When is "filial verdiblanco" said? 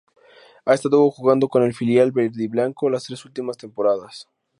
1.75-2.89